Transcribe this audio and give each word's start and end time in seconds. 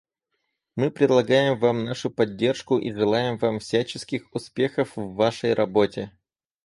Мы 0.75 0.89
предлагаем 0.89 1.59
Вам 1.59 1.83
нашу 1.85 2.09
поддержку 2.09 2.79
и 2.79 2.91
желаем 2.91 3.37
Вам 3.37 3.59
всяческих 3.59 4.33
успехов 4.33 4.93
в 4.95 5.13
Вашей 5.13 5.53
работе. 5.53 6.11